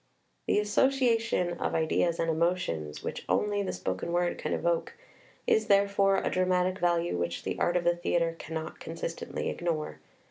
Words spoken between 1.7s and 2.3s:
ideas and